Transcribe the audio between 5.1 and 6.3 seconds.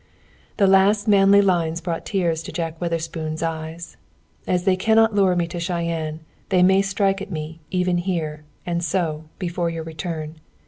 lure me to Cheyenne,